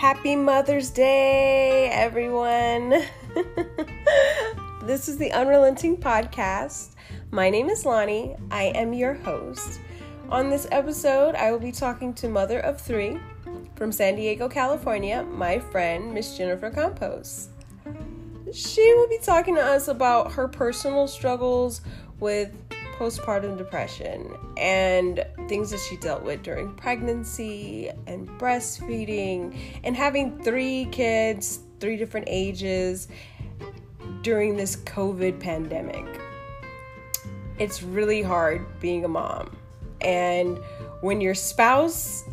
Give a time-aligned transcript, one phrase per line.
[0.00, 2.88] Happy Mother's Day, everyone.
[4.82, 6.94] this is the Unrelenting Podcast.
[7.30, 8.34] My name is Lonnie.
[8.50, 9.78] I am your host.
[10.30, 13.20] On this episode, I will be talking to mother of three
[13.76, 17.50] from San Diego, California, my friend, Miss Jennifer Campos.
[18.54, 21.82] She will be talking to us about her personal struggles
[22.20, 22.56] with
[23.00, 30.84] postpartum depression and things that she dealt with during pregnancy and breastfeeding and having three
[30.92, 33.08] kids, three different ages
[34.20, 36.04] during this COVID pandemic.
[37.58, 39.56] It's really hard being a mom.
[40.02, 40.58] And
[41.00, 42.24] when your spouse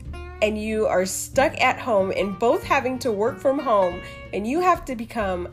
[0.41, 4.01] and you are stuck at home and both having to work from home
[4.33, 5.47] and you have to become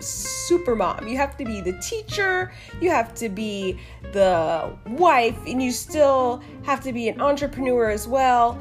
[0.00, 1.06] super mom.
[1.08, 3.78] You have to be the teacher, you have to be
[4.12, 8.60] the wife, and you still have to be an entrepreneur as well,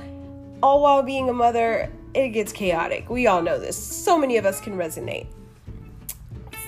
[0.64, 1.92] all while being a mother.
[2.14, 3.10] It gets chaotic.
[3.10, 3.76] We all know this.
[3.78, 5.28] So many of us can resonate.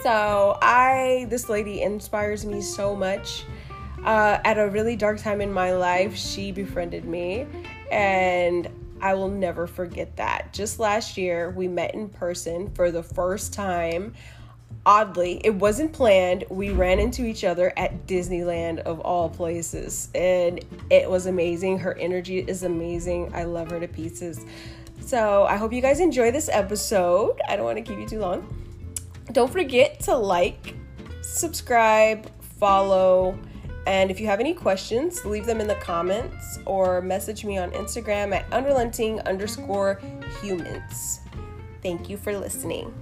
[0.04, 3.44] So, I, this lady inspires me so much.
[4.04, 7.48] Uh, at a really dark time in my life, she befriended me,
[7.92, 8.70] and
[9.02, 10.54] I will never forget that.
[10.54, 14.14] Just last year, we met in person for the first time
[14.88, 16.46] oddly, it wasn't planned.
[16.50, 21.78] We ran into each other at Disneyland of all places, and it was amazing.
[21.78, 23.32] Her energy is amazing.
[23.36, 24.46] I love her to pieces.
[25.02, 27.40] So, I hope you guys enjoy this episode.
[27.48, 28.48] I don't want to keep you too long.
[29.34, 30.76] Don't forget to like,
[31.22, 33.38] subscribe, follow,
[33.86, 37.72] and if you have any questions, leave them in the comments or message me on
[37.72, 40.02] Instagram at unrelenting underscore
[40.42, 41.22] humans.
[41.82, 42.94] Thank you for listening.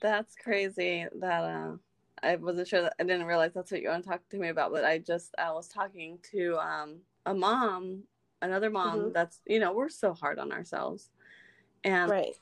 [0.00, 1.72] That's crazy that uh
[2.22, 4.48] I wasn't sure that I didn't realize that's what you want to talk to me
[4.48, 6.96] about, but I just I was talking to um
[7.26, 8.04] a mom,
[8.42, 9.12] another mom mm-hmm.
[9.12, 11.10] that's you know, we're so hard on ourselves.
[11.84, 12.34] And right.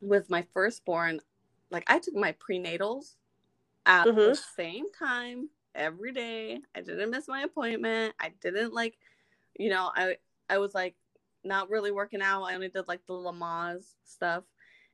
[0.00, 1.20] with my firstborn,
[1.70, 3.16] like I took my prenatals
[3.86, 4.16] at mm-hmm.
[4.16, 6.60] the same time every day.
[6.74, 8.14] I didn't miss my appointment.
[8.20, 8.98] I didn't like
[9.58, 10.16] you know, I
[10.48, 10.94] I was like
[11.48, 12.44] not really working out.
[12.44, 14.44] I only did like the Lamaze stuff.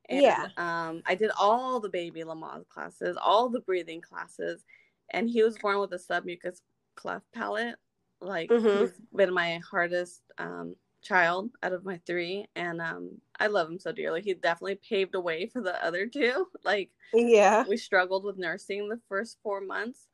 [0.09, 0.49] And, yeah.
[0.57, 4.65] Um, I did all the baby Lamaze classes, all the breathing classes,
[5.11, 6.61] and he was born with a submucous
[6.95, 7.77] cleft palate.
[8.21, 8.81] Like mm-hmm.
[8.81, 13.79] he's been my hardest um, child out of my three, and um, I love him
[13.79, 14.23] so dearly.
[14.23, 16.47] He definitely paved a way for the other two.
[16.65, 20.09] Like, yeah, we struggled with nursing the first four months,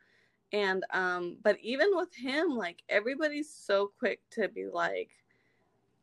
[0.52, 5.10] and um, but even with him, like everybody's so quick to be like,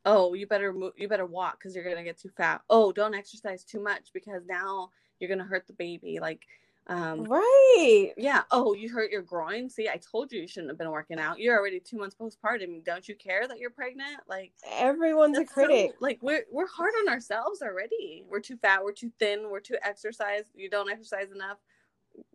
[0.08, 2.62] oh you better move you better walk because you're gonna get too fat.
[2.70, 6.48] Oh don't exercise too much because now you're gonna hurt the baby like
[6.90, 8.14] um right.
[8.16, 9.70] yeah oh you hurt your groin?
[9.70, 11.38] See i told you you shouldn't have been working out.
[11.38, 12.84] You're already two months postpartum.
[12.86, 14.22] Don't you care that you're pregnant?
[14.28, 18.24] Like everyone's a critic so, like we're we're hard on ourselves already.
[18.30, 21.58] We're too fat we're too thin we're too exercised you don't exercise enough.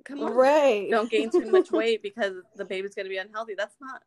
[0.05, 0.33] Come on.
[0.33, 0.89] Right.
[0.91, 3.55] Don't gain too much weight because the baby's going to be unhealthy.
[3.57, 4.03] That's not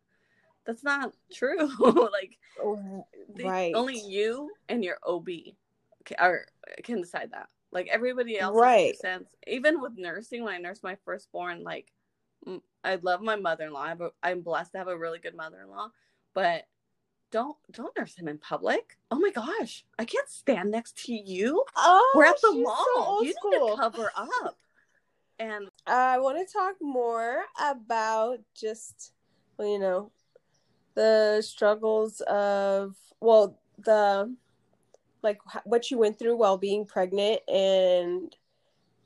[0.65, 1.69] that's not true.
[2.11, 3.05] like, oh,
[3.43, 3.73] right?
[3.75, 5.27] Only you and your OB
[6.05, 6.45] can, are,
[6.83, 7.49] can decide that.
[7.71, 8.97] Like everybody else, right?
[8.97, 9.27] Sense.
[9.47, 11.91] Even with nursing, when I nursed my firstborn, like
[12.83, 13.95] I love my mother-in-law.
[14.23, 15.89] i am blessed to have a really good mother-in-law,
[16.33, 16.63] but
[17.31, 18.97] don't don't nurse him in public.
[19.11, 21.65] Oh my gosh, I can't stand next to you.
[21.75, 23.17] Oh, we're at the mall.
[23.19, 23.51] So you school.
[23.51, 24.57] need to cover up.
[25.37, 29.11] And I want to talk more about just
[29.57, 30.11] well, you know
[30.95, 34.33] the struggles of well the
[35.22, 38.35] like what you went through while being pregnant and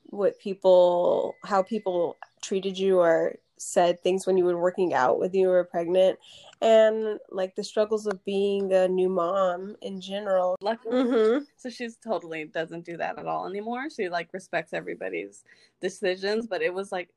[0.04, 5.32] what people how people treated you or said things when you were working out when
[5.34, 6.18] you were pregnant
[6.62, 11.44] and like the struggles of being a new mom in general luckily mm-hmm.
[11.56, 15.44] so she's totally doesn't do that at all anymore she like respects everybody's
[15.80, 17.10] decisions but it was like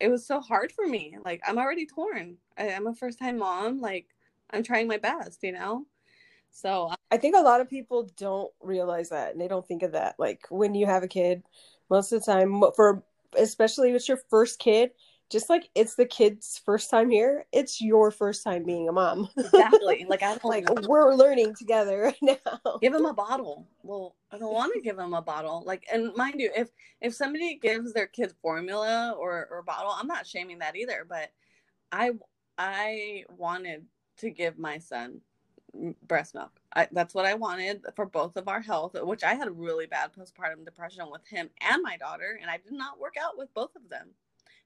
[0.00, 1.16] it was so hard for me.
[1.24, 2.36] Like I'm already torn.
[2.56, 3.80] I, am a first time mom.
[3.80, 4.06] Like
[4.50, 5.86] I'm trying my best, you know.
[6.50, 9.92] So I think a lot of people don't realize that, and they don't think of
[9.92, 10.16] that.
[10.18, 11.42] Like when you have a kid,
[11.90, 13.02] most of the time, for
[13.36, 14.90] especially if it's your first kid,
[15.30, 19.28] just like it's the kid's first time here, it's your first time being a mom.
[19.36, 20.06] exactly.
[20.08, 20.88] Like I don't like know.
[20.88, 22.78] we're learning together right now.
[22.80, 23.68] Give him a bottle.
[23.82, 25.62] Well, I don't want to give him a bottle.
[25.66, 26.70] Like, and mind you, if
[27.00, 31.04] if somebody gives their kid formula or or bottle, I'm not shaming that either.
[31.06, 31.30] But
[31.92, 32.12] I
[32.56, 33.84] I wanted
[34.18, 35.20] to give my son
[36.02, 36.52] breast milk.
[36.74, 39.86] I, that's what I wanted for both of our health, which I had a really
[39.86, 43.52] bad postpartum depression with him and my daughter, and I did not work out with
[43.52, 44.08] both of them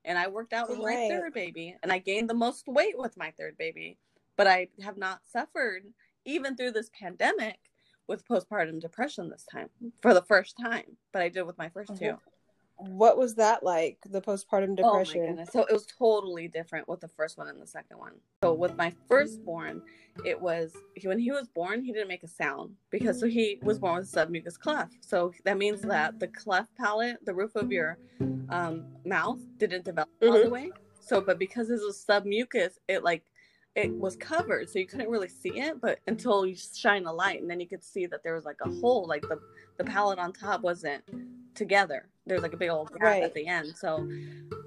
[0.05, 1.09] And I worked out with right.
[1.09, 3.99] my third baby and I gained the most weight with my third baby.
[4.37, 5.83] But I have not suffered,
[6.25, 7.59] even through this pandemic,
[8.09, 9.69] with postpartum depression this time
[10.01, 10.97] for the first time.
[11.13, 12.19] But I did with my 1st two
[12.89, 15.49] what was that like the postpartum depression oh my goodness.
[15.53, 18.13] so it was totally different with the first one and the second one
[18.43, 19.83] so with my firstborn
[20.25, 20.73] it was
[21.05, 24.15] when he was born he didn't make a sound because so he was born with
[24.15, 27.99] a submucous cleft so that means that the cleft palate the roof of your
[28.51, 30.33] um, mouth didn't develop mm-hmm.
[30.33, 30.53] all the mm-hmm.
[30.53, 30.71] way
[31.01, 33.25] so but because it was submucous it like
[33.75, 37.41] it was covered so you couldn't really see it but until you shine a light
[37.41, 39.39] and then you could see that there was like a hole like the
[39.79, 41.03] the palate on top wasn't
[41.55, 43.23] together there's like a big old gap right.
[43.23, 44.09] at the end so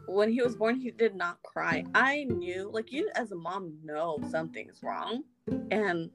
[0.07, 3.73] when he was born he did not cry i knew like you as a mom
[3.83, 5.23] know something's wrong
[5.71, 6.09] and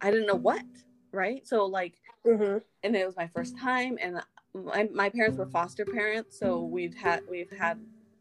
[0.00, 0.64] i didn't know what
[1.12, 1.94] right so like
[2.26, 2.58] mm-hmm.
[2.82, 4.20] and it was my first time and
[4.54, 7.78] my, my parents were foster parents so we've had we've had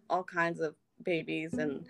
[0.09, 1.85] all kinds of babies and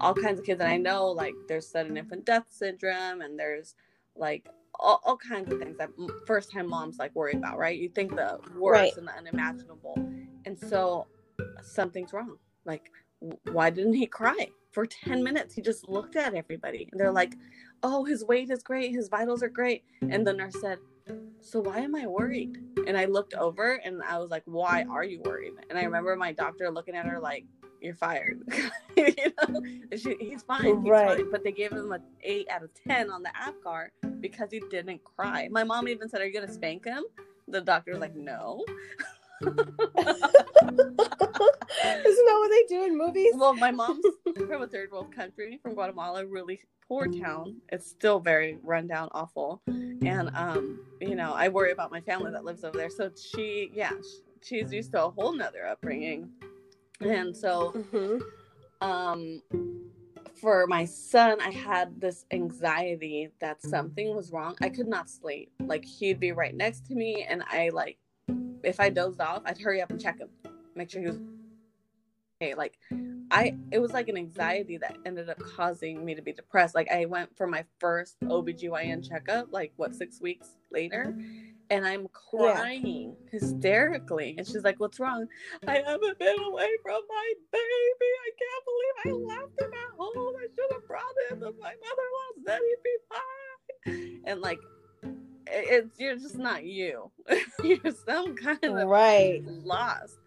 [0.00, 3.74] all kinds of kids and i know like there's sudden infant death syndrome and there's
[4.16, 5.90] like all, all kinds of things that
[6.26, 8.96] first time moms like worry about right you think the worst right.
[8.96, 9.94] and the unimaginable
[10.44, 11.06] and so
[11.62, 12.90] something's wrong like
[13.52, 17.34] why didn't he cry for 10 minutes he just looked at everybody and they're like
[17.82, 20.78] oh his weight is great his vitals are great and the nurse said
[21.40, 25.04] so why am i worried and i looked over and i was like why are
[25.04, 27.44] you worried and i remember my doctor looking at her like
[27.80, 28.42] you're fired.
[28.96, 29.14] you
[29.48, 29.62] know,
[29.96, 30.64] she, he's fine.
[30.64, 31.18] He's right.
[31.18, 31.30] fine.
[31.30, 33.88] But they gave him an eight out of ten on the APGAR
[34.28, 35.48] because he didn't cry.
[35.50, 37.04] My mom even said, "Are you gonna spank him?"
[37.48, 38.64] The doctor was like, "No."
[39.42, 39.56] Isn't
[42.26, 43.34] that what they do in movies?
[43.36, 47.56] Well, my mom's from a third world country, from Guatemala, really poor town.
[47.70, 52.44] It's still very rundown, awful, and um, you know, I worry about my family that
[52.44, 52.90] lives over there.
[52.90, 53.92] So she, yeah,
[54.42, 56.30] she's used to a whole nother upbringing
[57.00, 58.86] and so, mm-hmm.
[58.86, 59.42] um,
[60.40, 64.14] for my son, I had this anxiety that something mm.
[64.14, 64.56] was wrong.
[64.60, 65.50] I could not sleep.
[65.60, 67.98] Like he'd be right next to me, and I like,
[68.62, 70.28] if I dozed off, I'd hurry up and check him,
[70.74, 71.20] make sure he was
[72.40, 72.54] okay.
[72.54, 72.78] Like,
[73.30, 76.74] I it was like an anxiety that ended up causing me to be depressed.
[76.74, 81.16] Like I went for my first OBGYN checkup, like what six weeks later,
[81.70, 83.38] and I'm crying yeah.
[83.38, 84.34] hysterically.
[84.38, 85.26] And she's like, What's wrong?
[85.66, 87.64] I haven't been away from my baby.
[88.02, 90.36] I can't believe I left him at home.
[90.36, 91.42] I should have brought him.
[91.42, 94.20] If my mother-in-law said he'd be fine.
[94.26, 94.60] And like,
[95.46, 97.10] it's you're just not you.
[97.62, 100.18] you're some kind of right lost.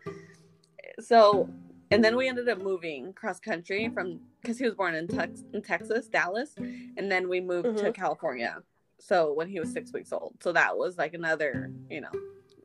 [0.99, 1.49] So,
[1.91, 5.43] and then we ended up moving cross country from because he was born in, Tex-
[5.53, 7.85] in Texas, Dallas, and then we moved mm-hmm.
[7.85, 8.63] to California
[8.99, 10.35] so when he was six weeks old.
[10.41, 12.11] So that was like another, you know.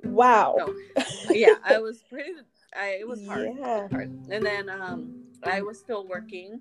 [0.04, 0.56] Wow.
[0.58, 0.74] So,
[1.30, 2.32] yeah, I was pretty.
[2.76, 3.50] I it was hard.
[3.58, 3.88] Yeah.
[3.88, 4.10] hard.
[4.30, 6.60] And then um, I was still working.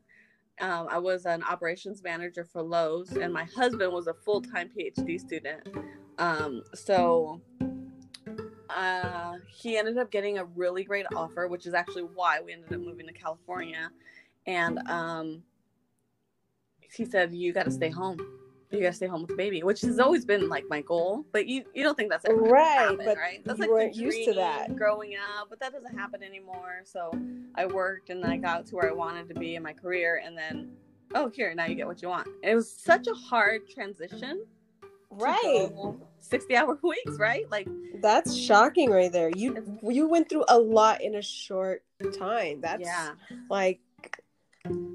[0.61, 4.69] Um, I was an operations manager for Lowe's, and my husband was a full time
[4.77, 5.67] PhD student.
[6.19, 7.41] Um, so
[8.69, 12.71] uh, he ended up getting a really great offer, which is actually why we ended
[12.71, 13.89] up moving to California.
[14.45, 15.43] And um,
[16.79, 18.19] he said, "You got to stay home."
[18.73, 20.03] You gotta stay home with the baby, which has mm-hmm.
[20.03, 21.25] always been like my goal.
[21.31, 23.41] But you you don't think that's ever right, happen, but right?
[23.45, 26.81] That's you like weren't used to that growing up, but that doesn't happen anymore.
[26.83, 27.11] So
[27.55, 30.37] I worked and I got to where I wanted to be in my career, and
[30.37, 30.71] then
[31.15, 32.27] oh here now you get what you want.
[32.27, 34.45] And it was such a hard transition.
[35.11, 35.69] Right.
[36.21, 37.49] 60 hour weeks, right?
[37.51, 37.67] Like
[38.01, 39.29] that's shocking right there.
[39.29, 41.83] You you went through a lot in a short
[42.17, 42.61] time.
[42.61, 43.11] That's yeah.
[43.49, 43.79] like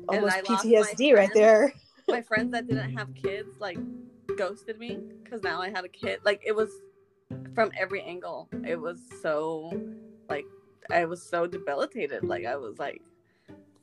[0.08, 1.72] almost PTSD right there
[2.08, 3.78] my friends that didn't have kids like
[4.36, 6.20] ghosted me because now I had a kid.
[6.24, 6.70] Like it was
[7.54, 8.48] from every angle.
[8.66, 9.72] It was so
[10.28, 10.46] like
[10.90, 12.24] I was so debilitated.
[12.24, 13.02] Like I was like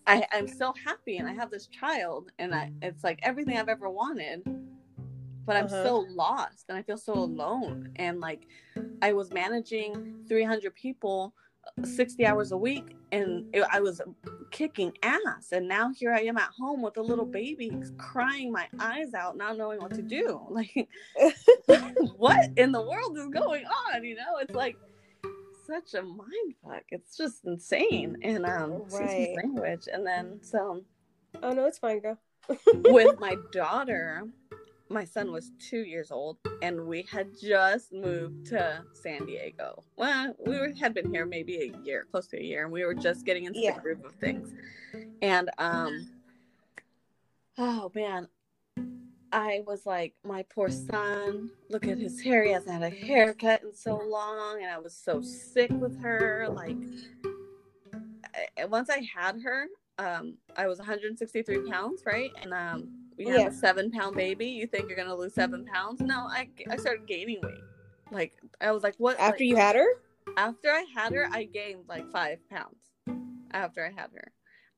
[0.07, 3.69] I, I'm so happy and I have this child and I it's like everything I've
[3.69, 4.43] ever wanted.
[5.45, 5.83] But I'm uh-huh.
[5.83, 7.91] so lost and I feel so alone.
[7.97, 8.47] And like
[9.01, 11.33] I was managing 300 people
[11.83, 14.01] 60 hours a week and it, I was
[14.51, 15.51] kicking ass.
[15.51, 19.37] And now here I am at home with a little baby crying my eyes out,
[19.37, 20.41] not knowing what to do.
[20.49, 20.87] Like,
[22.17, 24.03] what in the world is going on?
[24.03, 24.77] You know, it's like
[25.67, 26.83] such a mind fuck.
[26.89, 28.17] It's just insane.
[28.21, 29.35] And, um, right.
[29.35, 29.87] language.
[29.91, 30.81] And then, so.
[31.43, 32.17] Oh, no, it's fine, girl.
[32.85, 34.23] with my daughter,
[34.89, 39.83] my son was two years old and we had just moved to San Diego.
[39.97, 42.85] Well, we were, had been here maybe a year, close to a year, and we
[42.85, 43.75] were just getting into yeah.
[43.75, 44.53] the groove of things.
[45.21, 46.09] And um,
[47.57, 48.27] oh man,
[49.31, 52.43] I was like, my poor son, look at his hair.
[52.45, 56.47] He hasn't had a haircut in so long, and I was so sick with her.
[56.49, 56.77] Like,
[58.69, 62.31] once I had her, um, I was 163 pounds, right?
[62.41, 63.47] And um, we have yeah.
[63.47, 64.47] a seven pound baby.
[64.47, 66.01] You think you're gonna lose seven pounds?
[66.01, 67.63] No, I I started gaining weight.
[68.11, 69.19] Like I was like, what?
[69.19, 69.87] After like, you had her?
[70.37, 72.77] After I had her, I gained like five pounds.
[73.51, 74.31] After I had her,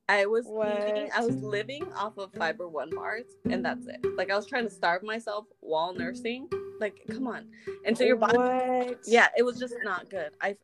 [0.08, 4.00] I was eating, I was living off of fiber one bars, and that's it.
[4.16, 6.48] Like I was trying to starve myself while nursing.
[6.80, 7.46] Like, come on.
[7.84, 9.00] And so your body, what?
[9.04, 10.30] yeah, it was just not good.
[10.40, 10.56] I,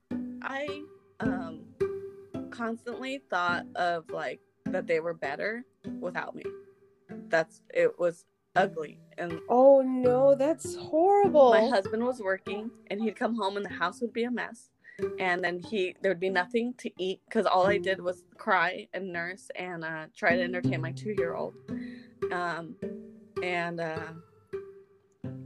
[0.42, 0.82] I,
[1.20, 1.62] um,
[2.50, 5.64] constantly thought of like that they were better
[6.00, 6.44] without me.
[7.28, 8.24] That's it was
[8.56, 11.50] ugly and oh no, that's horrible.
[11.50, 14.70] My husband was working and he'd come home and the house would be a mess.
[15.18, 19.12] And then he there'd be nothing to eat because all I did was cry and
[19.12, 21.54] nurse and uh, try to entertain my two year old.
[22.30, 22.76] Um,
[23.42, 24.12] and uh,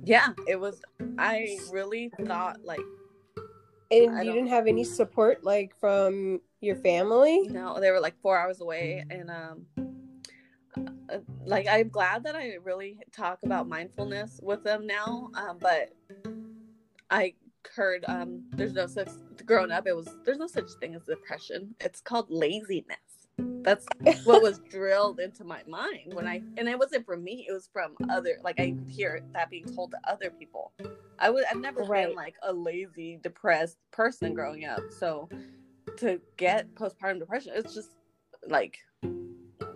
[0.05, 0.83] yeah, it was.
[1.19, 2.81] I really thought like.
[3.91, 7.49] And you didn't have any support like from your family?
[7.49, 9.67] No, they were like four hours away, and um,
[11.44, 15.30] like I'm glad that I really talk about mindfulness with them now.
[15.35, 15.90] Um, but
[17.11, 17.35] I
[17.75, 19.08] heard um, there's no such
[19.44, 19.87] growing up.
[19.87, 21.75] It was there's no such thing as depression.
[21.80, 22.97] It's called laziness.
[23.38, 23.87] That's
[24.25, 27.47] what was drilled into my mind when I and it wasn't from me.
[27.49, 30.73] It was from other like I hear that being told to other people.
[31.18, 32.06] I would I've never right.
[32.06, 34.80] been like a lazy, depressed person growing up.
[34.90, 35.28] So
[35.99, 37.90] to get postpartum depression, it's just
[38.47, 38.78] like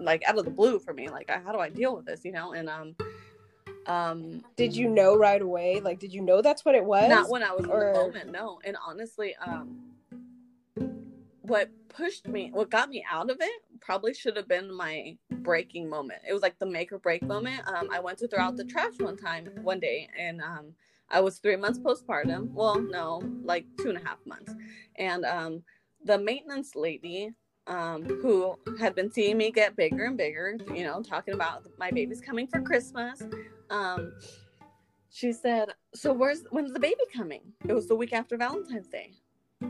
[0.04, 1.08] like out of the blue for me.
[1.08, 2.24] Like how do I deal with this?
[2.24, 2.52] You know?
[2.52, 2.96] And um
[3.86, 7.28] um did you know right away like did you know that's what it was not
[7.28, 7.88] when i was or...
[7.88, 9.76] in the moment no and honestly um
[11.42, 15.88] what pushed me, what got me out of it, probably should have been my breaking
[15.88, 16.22] moment.
[16.26, 17.66] It was like the make or break moment.
[17.66, 20.74] Um, I went to throw out the trash one time, one day, and um,
[21.10, 22.52] I was three months postpartum.
[22.52, 24.54] Well, no, like two and a half months.
[24.96, 25.62] And um,
[26.04, 27.32] the maintenance lady,
[27.66, 31.90] um, who had been seeing me get bigger and bigger, you know, talking about my
[31.90, 33.22] baby's coming for Christmas.
[33.70, 34.12] Um,
[35.10, 39.12] she said, "So where's when's the baby coming?" It was the week after Valentine's Day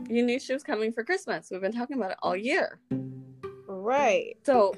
[0.09, 1.49] you knew she was coming for Christmas.
[1.51, 2.79] We've been talking about it all year.
[3.67, 4.35] Right.
[4.43, 4.73] So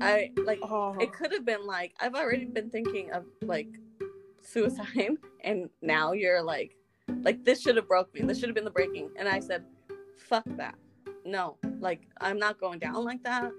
[0.00, 0.96] I like oh.
[1.00, 3.68] it could have been like I've already been thinking of like
[4.42, 6.76] suicide and now you're like
[7.22, 8.22] like this should have broke me.
[8.22, 9.10] This should have been the breaking.
[9.18, 9.64] And I said,
[10.16, 10.74] fuck that.
[11.24, 13.50] No, like I'm not going down like that.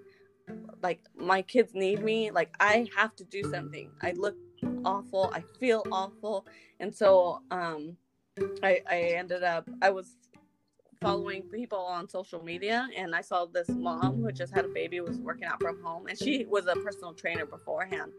[0.82, 2.32] Like my kids need me.
[2.32, 3.90] Like I have to do something.
[4.02, 4.36] I look
[4.84, 5.32] awful.
[5.34, 6.46] I feel awful.
[6.80, 7.98] And so um
[8.62, 10.18] I I ended up I was
[11.02, 15.02] following people on social media and I saw this mom who just had a baby
[15.02, 18.12] was working out from home and she was a personal trainer beforehand.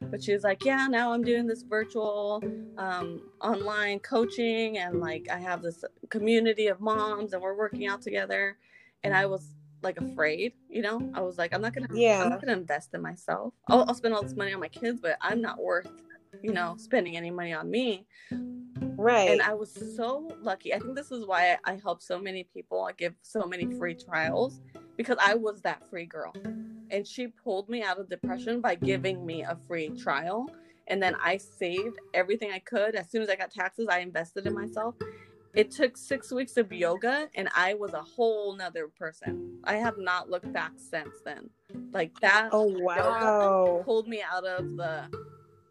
[0.00, 2.42] But she was like, Yeah, now I'm doing this virtual
[2.78, 8.02] um, online coaching and like I have this community of moms and we're working out
[8.02, 8.56] together.
[9.04, 11.08] And I was like afraid, you know?
[11.14, 12.22] I was like, I'm not gonna yeah.
[12.22, 13.52] I'm not gonna invest in myself.
[13.68, 15.90] I'll, I'll spend all this money on my kids, but I'm not worth,
[16.42, 18.06] you know, spending any money on me.
[18.96, 19.30] Right.
[19.30, 20.74] And I was so lucky.
[20.74, 22.84] I think this is why I help so many people.
[22.84, 24.60] I give so many free trials
[24.96, 26.32] because I was that free girl.
[26.90, 30.48] And she pulled me out of depression by giving me a free trial.
[30.86, 32.94] And then I saved everything I could.
[32.94, 34.94] As soon as I got taxes, I invested in myself.
[35.54, 39.58] It took six weeks of yoga and I was a whole nother person.
[39.62, 41.48] I have not looked back since then.
[41.92, 45.08] Like that oh wow pulled me out of the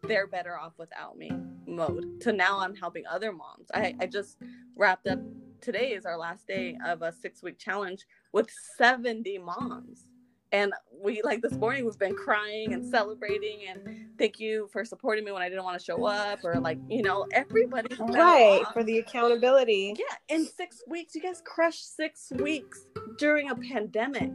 [0.04, 1.30] they're better off without me
[1.66, 3.68] mode to now I'm helping other moms.
[3.74, 4.38] I, I just
[4.74, 5.20] wrapped up
[5.60, 8.48] today is our last day of a six week challenge with
[8.78, 10.08] 70 moms.
[10.54, 15.24] And we like this morning we've been crying and celebrating and thank you for supporting
[15.24, 18.84] me when I didn't want to show up or like, you know, everybody right for
[18.84, 19.96] the accountability.
[19.98, 22.86] Yeah, in six weeks, you guys crushed six weeks
[23.18, 24.30] during a pandemic.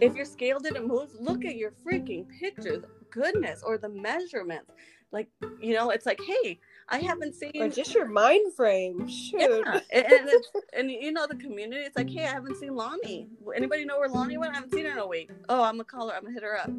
[0.00, 4.72] If your scale didn't move, look at your freaking pictures goodness or the measurements
[5.12, 5.28] like,
[5.60, 6.58] you know, it's like, hey,
[6.92, 9.08] I haven't seen or just your mind frame.
[9.08, 9.40] Shoot.
[9.40, 9.80] Yeah.
[9.90, 10.30] and, and
[10.74, 11.84] and you know the community.
[11.84, 13.28] It's like, hey, I haven't seen Lonnie.
[13.56, 14.52] Anybody know where Lonnie went?
[14.52, 15.30] I haven't seen her in a week.
[15.48, 16.14] Oh, I'm gonna call her.
[16.14, 16.70] I'm gonna hit her up.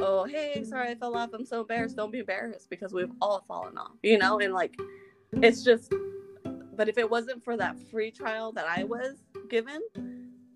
[0.00, 1.30] Oh, hey, sorry, I fell off.
[1.32, 1.96] I'm so embarrassed.
[1.96, 3.92] Don't be embarrassed because we've all fallen off.
[4.02, 4.76] You know, and like,
[5.34, 5.94] it's just.
[6.74, 9.18] But if it wasn't for that free trial that I was
[9.50, 9.80] given,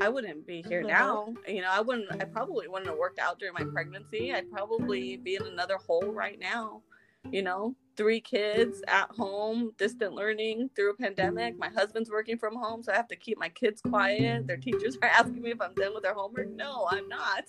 [0.00, 0.88] I wouldn't be here mm-hmm.
[0.88, 1.34] now.
[1.46, 2.10] You know, I wouldn't.
[2.20, 4.34] I probably wouldn't have worked out during my pregnancy.
[4.34, 6.82] I'd probably be in another hole right now
[7.30, 11.58] you know, three kids at home, distant learning through a pandemic.
[11.58, 14.46] My husband's working from home, so I have to keep my kids quiet.
[14.46, 16.50] Their teachers are asking me if I'm done with their homework.
[16.50, 17.44] No, I'm not.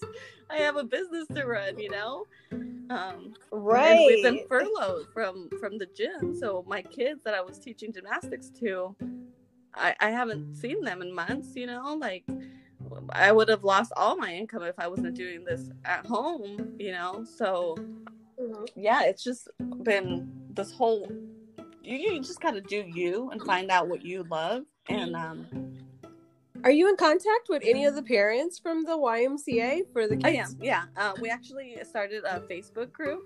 [0.49, 2.25] I have a business to run, you know.
[2.89, 4.05] Um, right.
[4.05, 8.49] we've been furloughed from from the gym, so my kids that I was teaching gymnastics
[8.59, 8.95] to,
[9.73, 11.55] I, I haven't seen them in months.
[11.55, 12.25] You know, like
[13.09, 16.91] I would have lost all my income if I wasn't doing this at home, you
[16.91, 17.23] know.
[17.23, 17.75] So
[18.47, 18.79] mm-hmm.
[18.79, 19.49] yeah, it's just
[19.83, 21.09] been this whole.
[21.83, 24.63] You, you just got to do you and find out what you love.
[24.89, 25.45] And um,
[26.63, 30.25] are you in contact with any of the parents from the YMCA for the kids?
[30.25, 30.57] I am.
[30.61, 33.21] Yeah, uh, we actually started a Facebook group,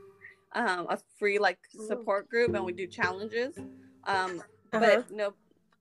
[0.53, 3.57] um, a free like support group, and we do challenges.
[4.05, 4.79] Um, uh-huh.
[4.79, 5.33] But no,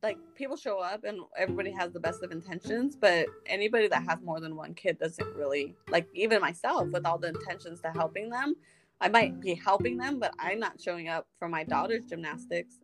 [0.02, 4.20] like people show up and everybody has the best of intentions but anybody that has
[4.22, 8.30] more than one kid doesn't really like even myself with all the intentions to helping
[8.30, 8.54] them
[9.00, 12.76] i might be helping them but i'm not showing up for my daughter's gymnastics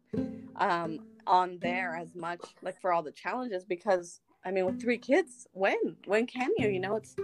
[0.57, 4.99] um on there as much like for all the challenges because i mean with three
[4.99, 7.17] kids when when can you you know it's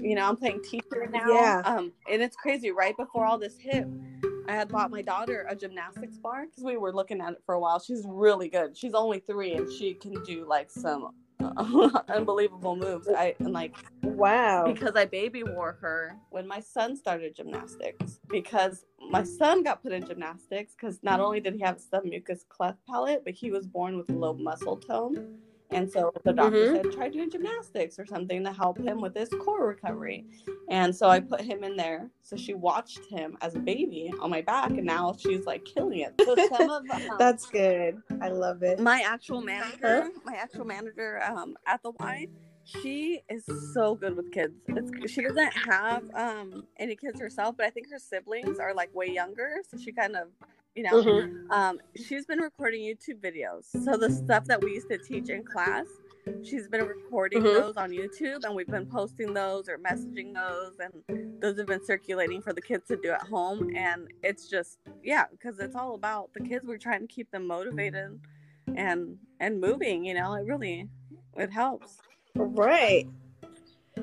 [0.00, 1.62] you know i'm playing teacher now yeah.
[1.64, 3.86] um and it's crazy right before all this hit
[4.48, 7.56] I had bought my daughter a gymnastics bar because we were looking at it for
[7.56, 7.80] a while.
[7.80, 8.76] She's really good.
[8.76, 11.10] She's only three and she can do like some
[12.08, 13.08] unbelievable moves.
[13.08, 14.64] I and like wow.
[14.66, 19.92] because I baby wore her when my son started gymnastics because my son got put
[19.92, 21.24] in gymnastics because not mm.
[21.24, 25.38] only did he have submucous cleft palate but he was born with low muscle tone
[25.70, 26.76] and so the doctor mm-hmm.
[26.76, 30.24] said, try doing gymnastics or something to help him with his core recovery.
[30.68, 32.08] And so I put him in there.
[32.22, 36.00] So she watched him as a baby on my back, and now she's like killing
[36.00, 36.14] it.
[36.24, 38.00] So some of um, that's good.
[38.20, 38.78] I love it.
[38.80, 42.28] My actual manager, my actual manager um, at the Y,
[42.66, 44.54] she is so good with kids.
[44.68, 48.94] It's, she doesn't have um, any kids herself, but I think her siblings are like
[48.94, 50.28] way younger, so she kind of
[50.76, 51.50] you know mm-hmm.
[51.50, 55.42] um, she's been recording youtube videos so the stuff that we used to teach in
[55.42, 55.86] class
[56.44, 57.60] she's been recording mm-hmm.
[57.60, 61.84] those on youtube and we've been posting those or messaging those and those have been
[61.84, 65.94] circulating for the kids to do at home and it's just yeah because it's all
[65.94, 68.20] about the kids we're trying to keep them motivated
[68.76, 70.86] and and moving you know it really
[71.36, 71.98] it helps
[72.36, 73.06] right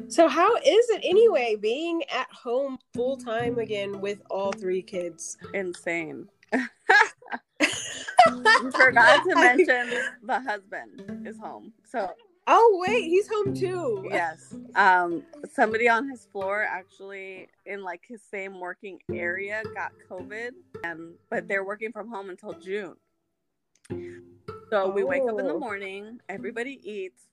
[0.08, 5.38] so how is it anyway being at home full time again with all three kids
[5.54, 6.28] insane
[8.76, 9.90] forgot to mention
[10.24, 11.74] the husband is home.
[11.84, 12.12] So
[12.46, 14.08] Oh wait, he's home too.
[14.10, 14.56] Yes.
[14.76, 20.50] Um somebody on his floor actually in like his same working area got COVID
[20.84, 22.96] and but they're working from home until June.
[24.70, 25.60] So we wake up in the oh.
[25.60, 27.28] morning, everybody eats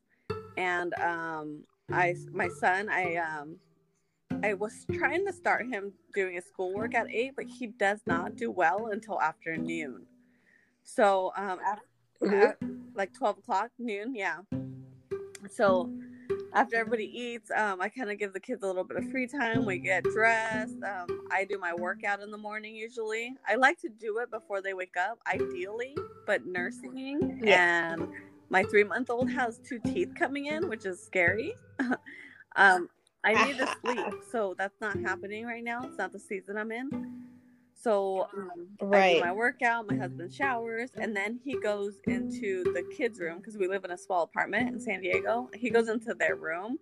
[0.56, 3.56] and um I my son I um
[4.42, 8.36] I was trying to start him doing his schoolwork at eight, but he does not
[8.36, 10.06] do well until afternoon.
[10.82, 11.84] So um, after,
[12.22, 12.74] mm-hmm.
[12.94, 14.38] like twelve o'clock noon, yeah.
[15.50, 15.90] So
[16.52, 19.26] after everybody eats, um, I kind of give the kids a little bit of free
[19.26, 19.64] time.
[19.64, 20.76] We get dressed.
[20.82, 23.34] Um, I do my workout in the morning usually.
[23.46, 27.92] I like to do it before they wake up, ideally, but nursing yeah.
[27.92, 28.08] and
[28.50, 31.54] my three month old has two teeth coming in, which is scary.
[32.56, 32.88] um,
[33.24, 35.84] I need to sleep, so that's not happening right now.
[35.84, 37.26] It's not the season I'm in.
[37.74, 39.02] So um, right.
[39.02, 43.38] I do my workout, my husband showers, and then he goes into the kids' room
[43.38, 45.48] because we live in a small apartment in San Diego.
[45.54, 46.78] He goes into their room,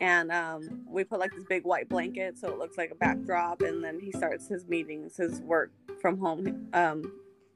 [0.00, 3.62] and um, we put like this big white blanket so it looks like a backdrop.
[3.62, 7.12] And then he starts his meetings, his work from home um,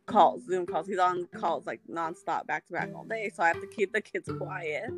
[0.09, 0.87] calls, Zoom calls.
[0.87, 3.31] He's on calls like nonstop, back to back all day.
[3.33, 4.91] So I have to keep the kids quiet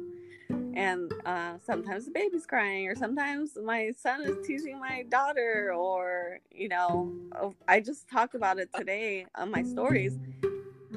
[0.74, 6.38] and uh, sometimes the baby's crying or sometimes my son is teasing my daughter or
[6.50, 10.18] you know oh, i just talked about it today on my stories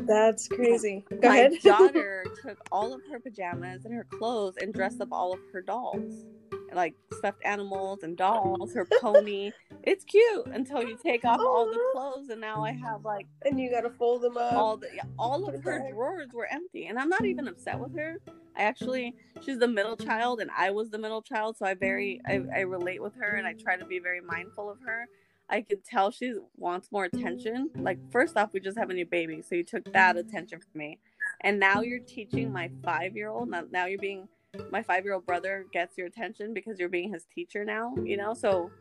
[0.05, 1.53] that's crazy Go my ahead.
[1.63, 5.61] daughter took all of her pajamas and her clothes and dressed up all of her
[5.61, 6.25] dolls
[6.75, 9.51] like stuffed animals and dolls, her pony.
[9.83, 13.59] it's cute until you take off all the clothes, and now I have like and
[13.59, 14.53] you gotta fold them up.
[14.53, 18.19] All the all of her drawers were empty, and I'm not even upset with her.
[18.55, 22.21] I actually she's the middle child, and I was the middle child, so I very
[22.25, 25.07] I, I relate with her, and I try to be very mindful of her.
[25.49, 27.69] I could tell she wants more attention.
[27.75, 30.79] Like first off, we just have a new baby, so you took that attention from
[30.79, 30.99] me,
[31.41, 33.49] and now you're teaching my five year old.
[33.49, 34.27] Now, now you're being
[34.71, 38.17] my five year old brother gets your attention because you're being his teacher now, you
[38.17, 38.33] know?
[38.33, 38.71] So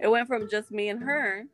[0.00, 1.44] it went from just me and her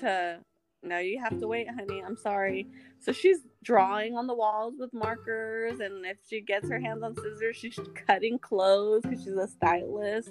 [0.00, 0.40] to
[0.82, 2.02] now you have to wait, honey.
[2.04, 2.66] I'm sorry.
[3.00, 7.16] So she's drawing on the walls with markers, and if she gets her hands on
[7.16, 10.30] scissors, she's cutting clothes because she's a stylist.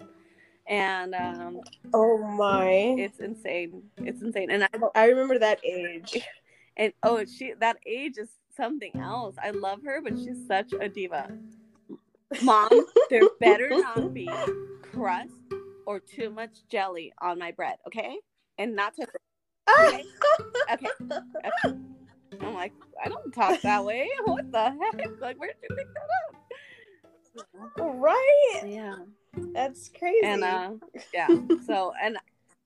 [0.68, 1.60] And um,
[1.94, 3.84] oh my, it's insane!
[3.98, 6.18] It's insane, and I I remember that age.
[6.78, 9.36] And oh, she that age is something else.
[9.42, 11.32] I love her, but she's such a diva.
[12.44, 12.70] Mom,
[13.10, 14.30] there better not be
[14.82, 15.34] crust
[15.86, 18.18] or too much jelly on my bread, okay?
[18.58, 19.08] And not to.
[19.80, 20.04] Okay?
[20.72, 20.88] okay.
[21.02, 21.78] okay.
[22.42, 24.10] I'm like, I don't talk that way.
[24.26, 25.22] What the heck?
[25.22, 27.96] Like, where did you pick that up?
[27.96, 28.64] Right?
[28.66, 28.96] Yeah.
[29.54, 30.22] That's crazy.
[30.24, 30.72] And uh
[31.14, 31.28] yeah.
[31.66, 32.18] so and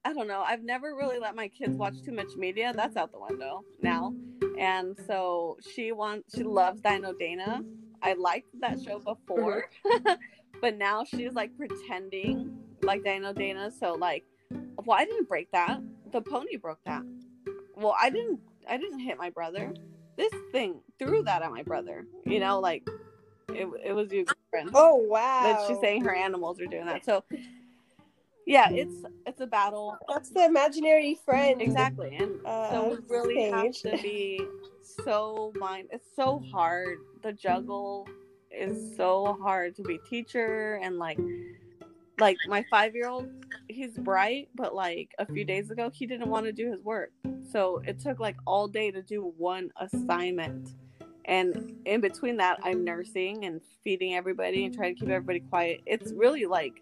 [0.06, 0.42] I don't know.
[0.42, 2.74] I've never really let my kids watch too much media.
[2.76, 4.14] That's out the window now.
[4.58, 7.64] And so she wants she loves Dino Dana.
[8.02, 9.66] I liked that show before.
[10.62, 13.72] but now she's like pretending like Dino Dana.
[13.72, 14.26] So like
[14.86, 15.80] well, I didn't break that.
[16.12, 17.04] The pony broke that.
[17.76, 19.74] Well, I didn't I didn't hit my brother.
[20.18, 22.06] This thing threw that at my brother.
[22.26, 22.88] You know, like
[23.50, 24.70] it, it was your friend.
[24.74, 25.44] Oh wow!
[25.44, 27.06] That she's saying her animals are doing that.
[27.06, 27.24] So
[28.46, 29.98] yeah, it's it's a battle.
[30.08, 31.62] That's the imaginary friend.
[31.62, 34.42] Exactly, and uh, so we really have to be
[35.04, 35.90] so mind.
[35.92, 36.98] It's so hard.
[37.24, 38.08] The juggle
[38.52, 41.20] is so hard to be teacher and like
[42.20, 43.30] like my five year old
[43.68, 47.12] he's bright but like a few days ago he didn't want to do his work
[47.50, 50.76] so it took like all day to do one assignment
[51.26, 55.82] and in between that i'm nursing and feeding everybody and trying to keep everybody quiet
[55.86, 56.82] it's really like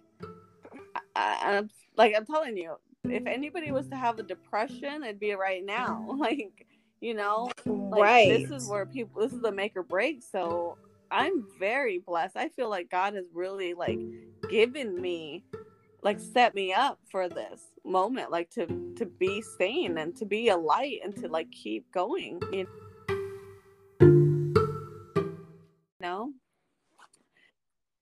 [1.15, 5.33] I, i'm like i'm telling you if anybody was to have a depression it'd be
[5.33, 6.65] right now like
[7.01, 10.77] you know like, right this is where people this is the make or break so
[11.11, 12.35] i'm very blessed.
[12.35, 13.99] I feel like god has really like
[14.49, 15.43] given me
[16.03, 18.65] like set me up for this moment like to
[18.97, 22.67] to be sane and to be a light and to like keep going you
[25.99, 26.31] know?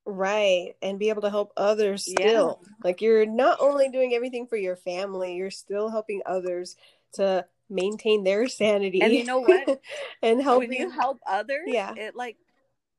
[0.08, 2.60] Right and be able to help others still.
[2.62, 2.70] Yeah.
[2.84, 6.76] like you're not only doing everything for your family you're still helping others
[7.14, 9.82] to maintain their sanity and you know what
[10.22, 12.38] and help when you help others yeah it like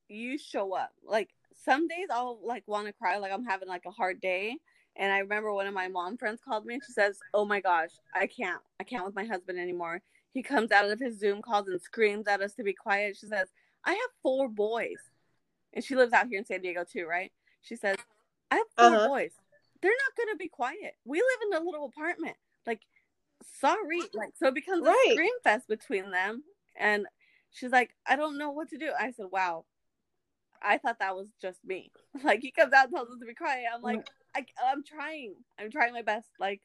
[0.08, 1.30] you show up like
[1.66, 4.56] some days I'll like want to cry, like I'm having like a hard day.
[4.98, 7.60] And I remember one of my mom friends called me and she says, Oh my
[7.60, 8.60] gosh, I can't.
[8.80, 10.00] I can't with my husband anymore.
[10.32, 13.16] He comes out of his Zoom calls and screams at us to be quiet.
[13.16, 13.48] She says,
[13.84, 14.96] I have four boys.
[15.74, 17.32] And she lives out here in San Diego too, right?
[17.62, 17.96] She says,
[18.50, 19.08] I have 4 uh-huh.
[19.08, 19.32] boys.
[19.82, 20.94] They're not to be quiet.
[21.04, 22.36] We live in a little apartment.
[22.66, 22.80] Like,
[23.60, 24.00] sorry.
[24.14, 25.06] Like, so it becomes right.
[25.08, 26.42] a scream fest between them.
[26.78, 27.06] And
[27.50, 28.90] she's like, I don't know what to do.
[28.98, 29.64] I said, Wow,
[30.62, 31.90] I thought that was just me.
[32.24, 33.66] Like he comes out and tells us to be quiet.
[33.72, 35.34] I'm like, I, I'm trying.
[35.58, 36.28] I'm trying my best.
[36.40, 36.62] Like,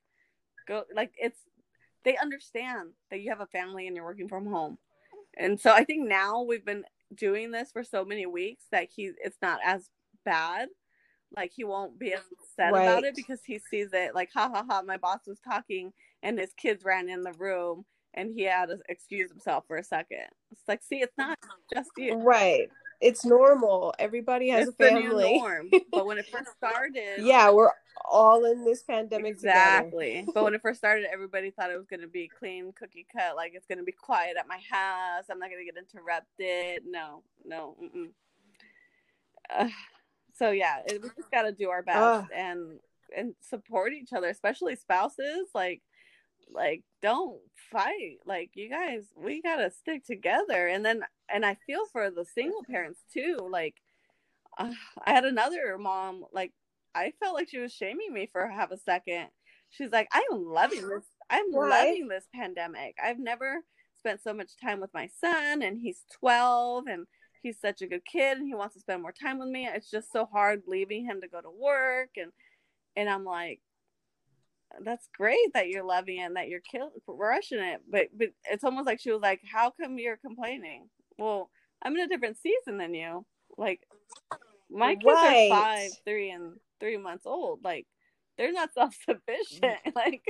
[0.67, 0.83] go.
[0.95, 1.39] Like it's.
[2.03, 4.77] They understand that you have a family and you're working from home,
[5.37, 9.11] and so I think now we've been doing this for so many weeks that he
[9.21, 9.89] it's not as
[10.23, 10.69] bad.
[11.35, 12.83] Like he won't be upset right.
[12.83, 14.81] about it because he sees it like ha ha ha.
[14.83, 15.91] My boss was talking
[16.23, 19.83] and his kids ran in the room and he had to excuse himself for a
[19.83, 20.25] second.
[20.51, 21.37] It's like, see, it's not
[21.73, 22.15] just you.
[22.15, 22.69] Right
[23.01, 23.93] it's normal.
[23.99, 25.39] Everybody has it's a family.
[25.39, 25.69] norm.
[25.91, 27.71] But when it first started, yeah, we're
[28.05, 30.25] all in this pandemic exactly.
[30.33, 33.35] but when it first started, everybody thought it was going to be clean, cookie cut.
[33.35, 35.25] Like it's going to be quiet at my house.
[35.29, 36.83] I'm not going to get interrupted.
[36.87, 37.75] No, no.
[39.53, 39.67] Uh,
[40.35, 42.23] so yeah, it, we just got to do our best uh.
[42.33, 42.79] and
[43.15, 45.49] and support each other, especially spouses.
[45.53, 45.81] Like
[46.53, 47.39] like don't
[47.71, 48.17] fight.
[48.25, 50.67] Like you guys we gotta stick together.
[50.67, 53.75] And then and i feel for the single parents too like
[54.57, 54.71] uh,
[55.05, 56.51] i had another mom like
[56.93, 59.27] i felt like she was shaming me for half a second.
[59.69, 61.69] She's like i'm loving this i'm Why?
[61.69, 62.95] loving this pandemic.
[63.01, 63.63] I've never
[63.97, 67.05] spent so much time with my son and he's 12 and
[67.41, 69.67] he's such a good kid and he wants to spend more time with me.
[69.67, 72.31] It's just so hard leaving him to go to work and
[72.97, 73.61] and i'm like
[74.83, 77.81] that's great that you're loving it and that you're kill- rushing it.
[77.89, 80.89] But but it's almost like she was like, How come you're complaining?
[81.17, 81.49] Well,
[81.81, 83.25] I'm in a different season than you.
[83.57, 83.81] Like
[84.69, 85.49] my kids right.
[85.51, 87.63] are five, three, and three months old.
[87.63, 87.87] Like
[88.37, 89.77] they're not self sufficient.
[89.95, 90.23] like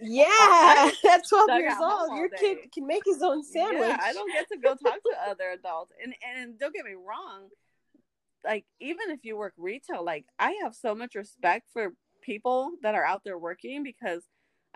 [0.00, 3.88] yeah, at 12 years old, your kid can make his own sandwich.
[3.88, 5.92] Yeah, I don't get to go talk to other adults.
[6.02, 7.48] And and don't get me wrong,
[8.44, 12.94] like even if you work retail, like I have so much respect for people that
[12.94, 14.24] are out there working because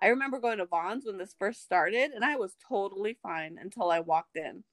[0.01, 3.91] I remember going to Vons when this first started and I was totally fine until
[3.91, 4.65] I walked in.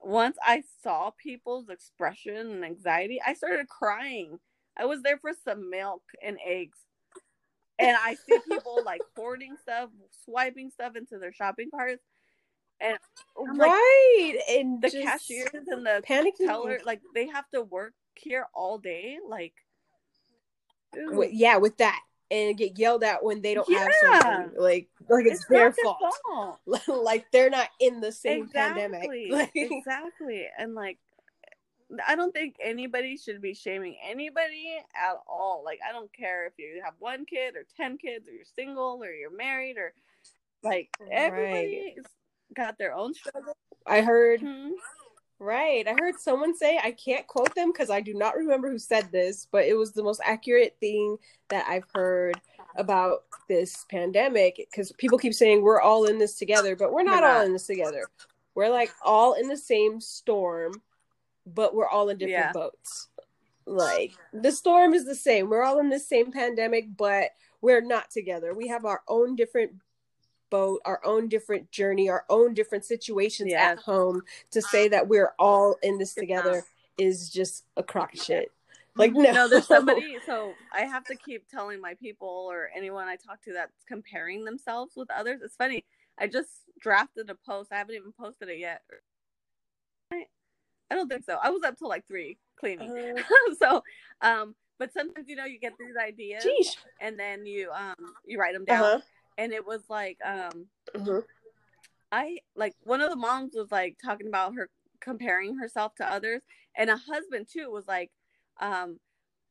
[0.00, 4.38] Once I saw people's expression and anxiety, I started crying.
[4.76, 6.78] I was there for some milk and eggs.
[7.78, 9.90] And I see people like hoarding stuff,
[10.24, 12.02] swiping stuff into their shopping carts.
[12.80, 12.98] And
[13.56, 16.46] like, right, and the cashiers and the panicking.
[16.46, 19.18] teller, like they have to work here all day.
[19.28, 19.54] Like
[21.30, 22.00] yeah, with that
[22.32, 23.80] and get yelled at when they don't yeah.
[23.80, 24.60] have something.
[24.60, 25.98] Like like it's, it's their fault.
[26.26, 26.60] fault.
[26.88, 28.82] like they're not in the same exactly.
[28.82, 29.10] pandemic.
[29.30, 29.50] Like...
[29.54, 30.46] exactly.
[30.58, 30.98] And like
[32.06, 35.62] I don't think anybody should be shaming anybody at all.
[35.62, 39.00] Like I don't care if you have one kid or 10 kids or you're single
[39.02, 39.92] or you're married or
[40.62, 42.06] like everybody's right.
[42.56, 43.56] got their own struggle.
[43.86, 44.72] I heard mm-hmm
[45.42, 45.88] Right.
[45.88, 49.10] I heard someone say, I can't quote them because I do not remember who said
[49.10, 51.16] this, but it was the most accurate thing
[51.48, 52.40] that I've heard
[52.76, 57.16] about this pandemic because people keep saying we're all in this together, but we're not,
[57.16, 58.04] we're not, all in this together.
[58.54, 60.80] We're like all in the same storm,
[61.44, 62.52] but we're all in different yeah.
[62.52, 63.08] boats.
[63.66, 65.50] Like the storm is the same.
[65.50, 68.54] We're all in the same pandemic, but we're not together.
[68.54, 69.72] We have our own different
[70.52, 73.70] boat, our own different journey, our own different situations yeah.
[73.70, 74.22] at home.
[74.52, 76.62] To say that we're all in this together
[76.98, 78.52] is just a crock of shit.
[78.94, 79.32] Like no.
[79.32, 80.18] no, there's somebody.
[80.26, 84.44] So I have to keep telling my people or anyone I talk to that's comparing
[84.44, 85.40] themselves with others.
[85.42, 85.84] It's funny.
[86.18, 87.72] I just drafted a post.
[87.72, 88.82] I haven't even posted it yet.
[90.12, 90.26] I,
[90.90, 91.38] I don't think so.
[91.42, 93.18] I was up till like three cleaning.
[93.18, 93.22] Uh,
[93.58, 93.82] so,
[94.20, 96.76] um, but sometimes you know you get these ideas, geez.
[97.00, 98.84] and then you um you write them down.
[98.84, 99.00] Uh-huh
[99.38, 101.18] and it was like um mm-hmm.
[102.10, 104.68] I like one of the moms was like talking about her
[105.00, 106.42] comparing herself to others
[106.76, 108.10] and a husband too was like
[108.60, 108.98] um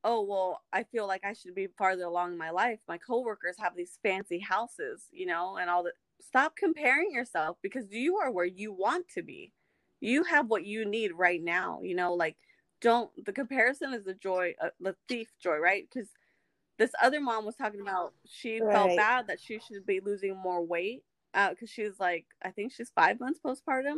[0.03, 2.79] oh well I feel like I should be farther along in my life.
[2.87, 7.85] My coworkers have these fancy houses you know and all that stop comparing yourself because
[7.91, 9.53] you are where you want to be.
[9.99, 12.37] You have what you need right now you know like
[12.81, 15.85] don't the comparison is the joy uh, the thief joy right?
[15.91, 16.09] Because
[16.81, 18.73] this other mom was talking about she right.
[18.73, 22.73] felt bad that she should be losing more weight because uh, she's like I think
[22.73, 23.97] she's five months postpartum.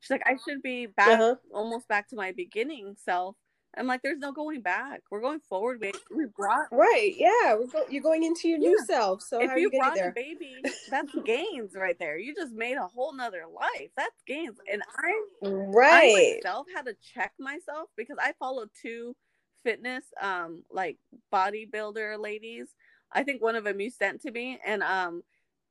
[0.00, 1.36] She's like I should be back uh-huh.
[1.52, 3.36] almost back to my beginning self.
[3.76, 5.02] I'm like, there's no going back.
[5.10, 5.80] We're going forward.
[5.80, 7.54] We, we brought right, yeah.
[7.54, 8.68] We're go- you're going into your yeah.
[8.68, 9.20] new self.
[9.22, 10.56] So if you, you brought a baby,
[10.90, 12.18] that's gains right there.
[12.18, 13.90] You just made a whole nother life.
[13.96, 14.58] That's gains.
[14.72, 19.16] And I right I myself had to check myself because I followed two
[19.64, 20.98] fitness um like
[21.32, 22.68] bodybuilder ladies
[23.10, 25.22] i think one of them you sent to me and um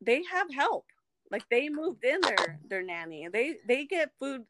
[0.05, 0.85] they have help.
[1.31, 4.43] Like they moved in their their nanny they they get food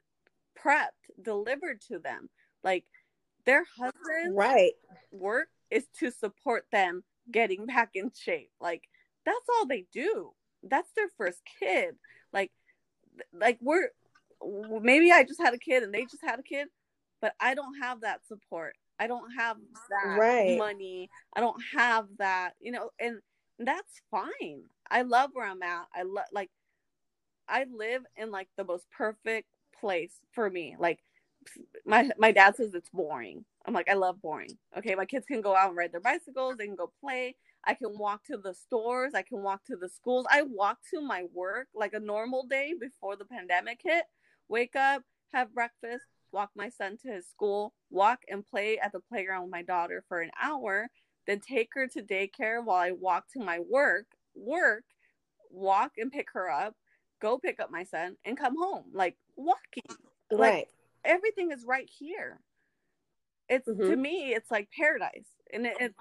[0.59, 2.29] prepped delivered to them.
[2.63, 2.83] Like
[3.45, 4.73] their husband right.
[5.11, 8.51] work is to support them getting back in shape.
[8.59, 8.83] Like
[9.25, 10.31] that's all they do.
[10.63, 11.95] That's their first kid.
[12.33, 12.51] Like
[13.33, 13.89] like we're
[14.81, 16.67] maybe i just had a kid and they just had a kid
[17.21, 19.57] but i don't have that support I don't have
[19.89, 20.57] that right.
[20.57, 21.09] money.
[21.35, 23.19] I don't have that, you know, and
[23.59, 24.63] that's fine.
[24.89, 25.87] I love where I'm at.
[25.93, 26.49] I love like
[27.47, 29.47] I live in like the most perfect
[29.79, 30.75] place for me.
[30.79, 30.99] Like
[31.85, 33.45] my my dad says it's boring.
[33.65, 34.57] I'm like I love boring.
[34.77, 37.35] Okay, my kids can go out and ride their bicycles, they can go play.
[37.65, 40.25] I can walk to the stores, I can walk to the schools.
[40.29, 44.03] I walk to my work like a normal day before the pandemic hit.
[44.49, 45.03] Wake up,
[45.33, 49.51] have breakfast, walk my son to his school, walk and play at the playground with
[49.51, 50.89] my daughter for an hour,
[51.27, 54.83] then take her to daycare while I walk to my work, work,
[55.49, 56.75] walk and pick her up,
[57.21, 58.85] go pick up my son, and come home.
[58.93, 59.83] Like walking.
[60.31, 60.39] Right.
[60.39, 60.69] Like
[61.05, 62.39] everything is right here.
[63.47, 63.89] It's mm-hmm.
[63.89, 65.27] to me, it's like paradise.
[65.53, 65.93] And it, it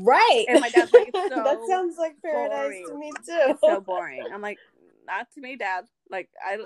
[0.00, 0.44] Right.
[0.48, 2.86] And my dad's like, so that sounds like paradise boring.
[2.88, 3.52] to me too.
[3.52, 4.24] It's so boring.
[4.32, 4.58] I'm like,
[5.06, 5.84] not to me, dad.
[6.10, 6.58] Like I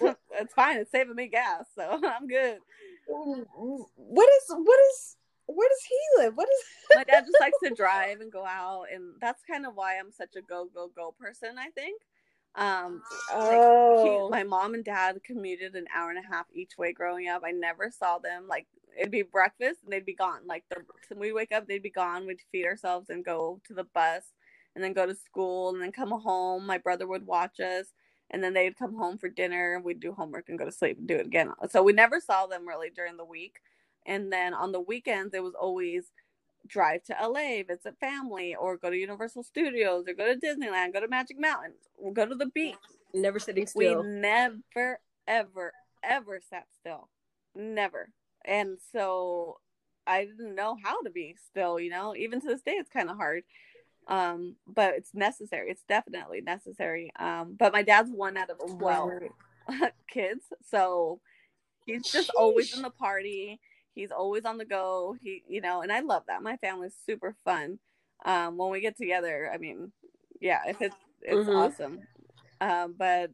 [0.00, 0.78] it's fine.
[0.78, 2.58] It's saving me gas, so I'm good.
[3.06, 6.36] What is what is where does he live?
[6.36, 6.64] What is
[6.96, 10.12] my dad just likes to drive and go out, and that's kind of why I'm
[10.12, 11.56] such a go go go person.
[11.58, 12.00] I think.
[12.56, 13.02] Um,
[13.32, 14.28] oh.
[14.30, 17.28] Like he, my mom and dad commuted an hour and a half each way growing
[17.28, 17.42] up.
[17.44, 18.46] I never saw them.
[18.48, 20.40] Like it'd be breakfast and they'd be gone.
[20.46, 22.26] Like the we wake up, they'd be gone.
[22.26, 24.22] We'd feed ourselves and go to the bus,
[24.74, 26.66] and then go to school, and then come home.
[26.66, 27.86] My brother would watch us
[28.30, 30.98] and then they'd come home for dinner and we'd do homework and go to sleep
[30.98, 33.56] and do it again so we never saw them really during the week
[34.06, 36.12] and then on the weekends it was always
[36.66, 41.00] drive to LA, visit family, or go to Universal Studios, or go to Disneyland, go
[41.00, 42.74] to Magic Mountain, or go to the beach.
[43.12, 44.02] Never sitting still.
[44.02, 47.08] We never, ever, ever sat still.
[47.54, 48.10] Never.
[48.44, 49.58] And so
[50.06, 53.10] I didn't know how to be still, you know, even to this day, it's kind
[53.10, 53.44] of hard
[54.08, 55.70] um but it's necessary.
[55.70, 57.12] It's definitely necessary.
[57.18, 59.10] Um but my dad's one out of 12
[60.10, 60.44] kids.
[60.68, 61.20] So
[61.86, 62.38] he's just Sheesh.
[62.40, 63.60] always in the party.
[63.94, 65.16] He's always on the go.
[65.20, 66.42] He you know and i love that.
[66.42, 67.78] My family's super fun.
[68.24, 69.92] Um when we get together i mean
[70.40, 71.56] yeah if it's it's mm-hmm.
[71.56, 72.00] awesome.
[72.60, 73.30] Um but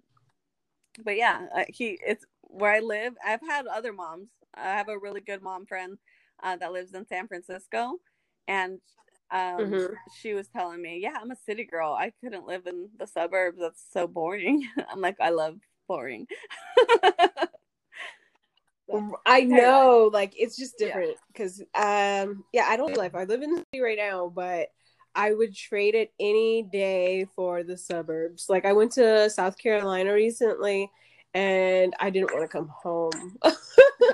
[1.05, 3.15] but yeah uh, he it's where i live.
[3.25, 4.29] I've had other moms.
[4.55, 5.99] I have a really good mom friend
[6.43, 7.99] uh, that lives in san francisco.
[8.49, 8.81] And
[9.33, 9.95] um, mm-hmm.
[10.21, 11.93] she was telling me, "Yeah, I'm a city girl.
[11.93, 13.59] I couldn't live in the suburbs.
[13.61, 16.27] That's so boring." I'm like, "I love boring."
[19.27, 22.25] I know, like it's just different because, yeah.
[22.27, 23.15] um, yeah, I don't live.
[23.15, 24.69] I live in the city right now, but
[25.15, 28.47] I would trade it any day for the suburbs.
[28.49, 30.91] Like I went to South Carolina recently,
[31.35, 33.39] and I didn't want to come home.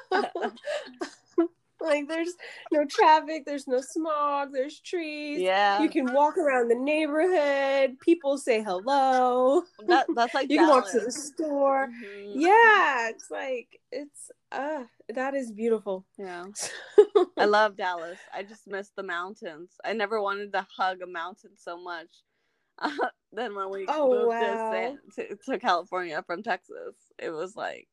[1.96, 2.34] like there's
[2.72, 5.40] no traffic, there's no smog, there's trees.
[5.42, 5.82] Yeah.
[5.82, 9.62] You can walk around the neighborhood, people say hello.
[9.88, 10.68] That, that's like you Dallas.
[10.68, 11.88] can walk to the store.
[11.88, 12.32] Mhm.
[12.40, 16.04] Yeah, it's like it's uh that is beautiful.
[16.18, 16.46] Yeah.
[17.38, 18.18] I love Dallas.
[18.32, 19.70] I just miss the mountains.
[19.84, 22.08] I never wanted to hug a mountain so much.
[22.78, 22.90] Uh,
[23.32, 24.98] then when we Oh, moved wow.
[25.16, 27.88] to, to to California from Texas, it was like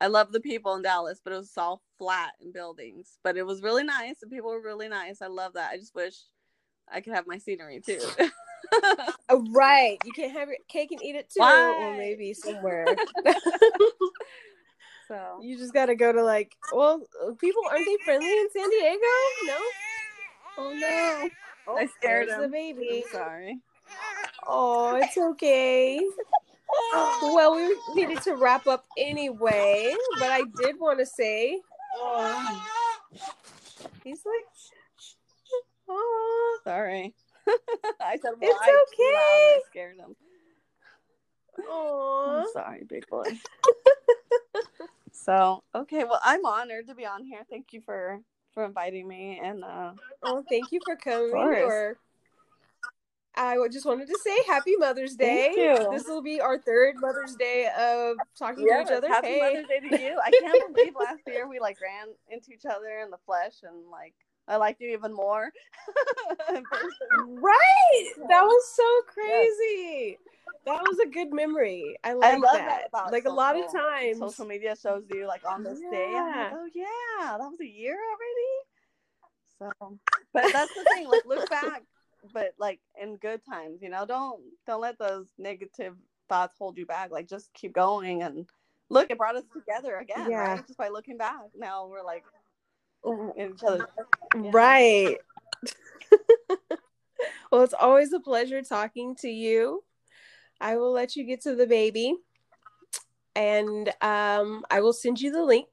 [0.00, 3.18] I love the people in Dallas, but it was all flat and buildings.
[3.22, 5.22] But it was really nice, and people were really nice.
[5.22, 5.70] I love that.
[5.70, 6.16] I just wish
[6.90, 8.00] I could have my scenery too.
[9.28, 9.98] Oh, right.
[10.04, 11.40] You can't have your cake and eat it too.
[11.40, 11.74] Why?
[11.78, 12.86] Or maybe somewhere.
[15.08, 17.00] so you just gotta go to like well
[17.38, 18.98] people aren't they friendly in San Diego?
[19.46, 19.58] No?
[20.58, 21.28] Oh no.
[21.66, 22.42] Oh, I scared him.
[22.42, 23.04] the baby.
[23.12, 23.60] I'm sorry.
[24.46, 26.00] Oh, it's okay.
[27.22, 31.60] Well, we needed to wrap up anyway, but I did want to say,
[31.96, 32.64] oh,
[34.02, 34.44] he's like,
[35.88, 37.14] oh, Sorry.
[38.00, 39.16] I said It's why okay.
[39.16, 40.16] I scared him.
[41.58, 42.50] I'm oh.
[42.52, 43.24] sorry, big boy.
[45.12, 47.42] so okay, well, I'm honored to be on here.
[47.50, 48.20] Thank you for
[48.54, 51.30] for inviting me, and uh, Oh, thank you for coming.
[51.30, 51.62] course.
[51.64, 51.96] Or
[53.36, 55.52] I just wanted to say Happy Mother's Day.
[55.54, 55.90] Thank you.
[55.92, 59.08] This will be our third Mother's Day of talking yes, to each other.
[59.08, 59.40] happy hey.
[59.40, 60.20] Mother's Day to you.
[60.24, 63.90] I can't believe last year we like ran into each other in the flesh, and
[63.90, 64.14] like
[64.46, 65.50] I liked you even more.
[67.26, 68.10] Right.
[68.28, 70.18] That was so crazy.
[70.66, 71.96] That was a good memory.
[72.04, 72.88] I like I love that.
[72.92, 74.18] that like a lot of times.
[74.18, 76.12] Social media shows you like on this day.
[76.14, 76.50] I'm like, Yeah.
[76.54, 79.70] oh yeah, that was a year already.
[79.80, 79.98] So,
[80.32, 81.08] but that's the thing.
[81.08, 81.82] Like, look back,
[82.32, 85.94] but like in good times, you know, don't don't let those negative
[86.28, 87.10] thoughts hold you back.
[87.10, 88.46] Like, just keep going and
[88.88, 89.10] look.
[89.10, 90.54] It brought us together again, Yeah.
[90.54, 90.66] right?
[90.66, 91.36] Just by looking back.
[91.56, 92.24] Now we're like
[93.36, 93.86] in each other's.
[94.34, 94.50] Yeah.
[94.52, 95.16] Right.
[97.50, 99.84] well, it's always a pleasure talking to you.
[100.60, 102.16] I will let you get to the baby
[103.36, 105.68] and um, I will send you the link.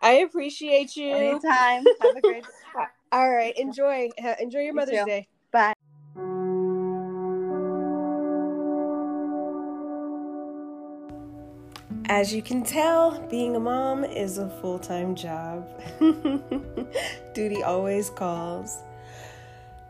[0.00, 1.14] I appreciate you.
[1.14, 1.84] Anytime.
[2.00, 2.44] Have a great.
[3.12, 4.10] All right, enjoy.
[4.40, 5.06] Enjoy your You Mother's too.
[5.06, 5.28] Day.
[5.50, 5.74] Bye.
[12.08, 15.68] As you can tell, being a mom is a full time job.
[17.34, 18.78] Duty always calls.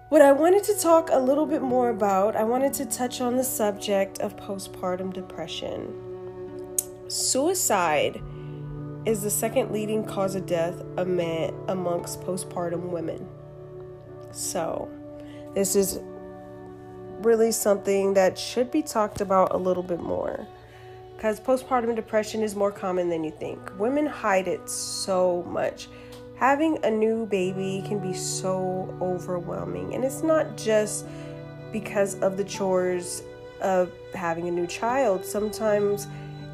[0.09, 3.37] What I wanted to talk a little bit more about, I wanted to touch on
[3.37, 5.92] the subject of postpartum depression.
[7.09, 8.23] Suicide
[9.05, 13.29] is the second leading cause of death ama- amongst postpartum women.
[14.31, 14.88] So,
[15.57, 16.01] this is
[17.23, 20.47] really something that should be talked about a little bit more
[21.16, 23.59] because postpartum depression is more common than you think.
[23.79, 25.88] Women hide it so much.
[26.37, 31.07] Having a new baby can be so overwhelming, and it's not just
[31.73, 33.23] because of the chores
[33.62, 35.25] of having a new child.
[35.25, 36.07] Sometimes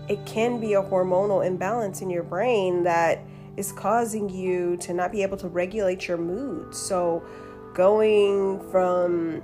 [0.08, 3.18] it can be a hormonal imbalance in your brain that
[3.56, 6.72] is causing you to not be able to regulate your mood.
[6.72, 7.24] So,
[7.74, 9.42] going from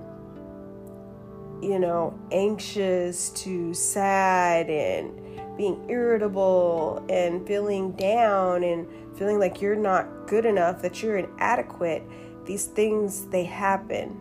[1.63, 8.87] you know, anxious to sad and being irritable and feeling down and
[9.17, 12.03] feeling like you're not good enough, that you're inadequate.
[12.47, 14.17] These things, they happen.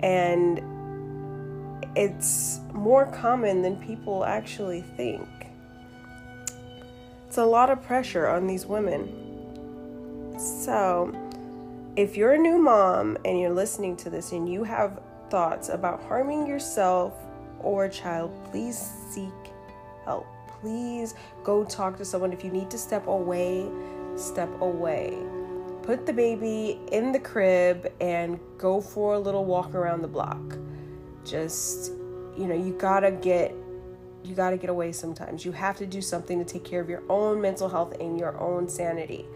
[0.00, 0.60] And
[1.96, 5.28] it's more common than people actually think.
[7.26, 9.16] It's a lot of pressure on these women.
[10.38, 11.14] So,
[11.96, 16.02] if you're a new mom and you're listening to this and you have thoughts about
[16.04, 17.14] harming yourself
[17.60, 18.78] or a child, please
[19.10, 19.32] seek
[20.04, 20.26] help.
[20.60, 22.32] Please go talk to someone.
[22.32, 23.68] If you need to step away,
[24.16, 25.18] step away.
[25.82, 30.58] Put the baby in the crib and go for a little walk around the block.
[31.24, 31.92] Just,
[32.36, 33.54] you know, you gotta get
[34.22, 35.44] you got to get away sometimes.
[35.44, 38.38] You have to do something to take care of your own mental health and your
[38.38, 39.26] own sanity.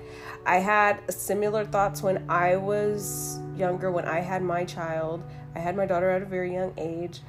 [0.46, 5.22] I had similar thoughts when I was younger, when I had my child.
[5.54, 7.20] I had my daughter at a very young age.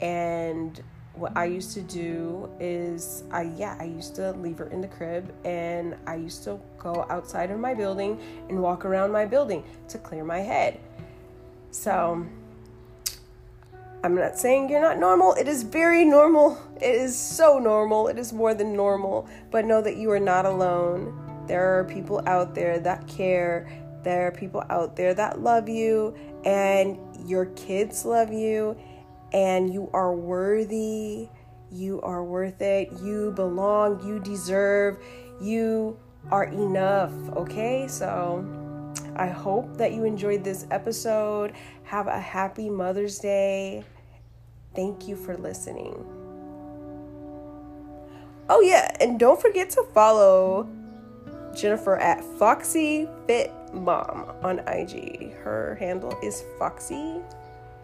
[0.00, 0.82] And
[1.14, 4.88] what I used to do is, I yeah, I used to leave her in the
[4.88, 9.64] crib and I used to go outside of my building and walk around my building
[9.88, 10.80] to clear my head.
[11.70, 12.26] So,
[14.04, 15.34] I'm not saying you're not normal.
[15.34, 16.58] It is very normal.
[16.76, 18.08] It is so normal.
[18.08, 19.28] It is more than normal.
[19.52, 21.44] But know that you are not alone.
[21.46, 23.68] There are people out there that care.
[24.02, 28.76] There are people out there that love you, and your kids love you,
[29.32, 31.28] and you are worthy.
[31.70, 32.90] You are worth it.
[33.00, 34.04] You belong.
[34.04, 34.98] You deserve.
[35.40, 35.96] You
[36.32, 37.12] are enough.
[37.36, 37.86] Okay?
[37.86, 38.44] So
[39.14, 41.52] I hope that you enjoyed this episode.
[41.84, 43.84] Have a happy Mother's Day.
[44.74, 46.04] Thank you for listening.
[48.48, 50.68] Oh, yeah, and don't forget to follow
[51.54, 55.34] Jennifer at Foxy Fit Mom on IG.
[55.36, 57.20] Her handle is Foxy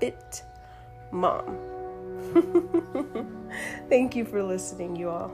[0.01, 0.43] Fit
[1.13, 1.59] Mom.
[3.89, 5.33] Thank you for listening, you all.